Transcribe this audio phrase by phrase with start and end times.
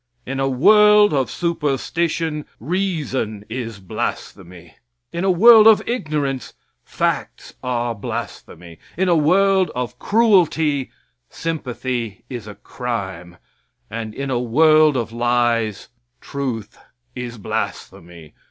[0.25, 4.75] In a world of superstition, reason is blasphemy.
[5.13, 8.79] In a world of ignorance, facts are blasphemy.
[8.97, 10.89] In a world of cruelty,
[11.29, 13.37] sympathy is a crime,
[13.91, 15.89] and in a world of lies,
[16.19, 16.79] truth
[17.13, 18.33] is blasphemy.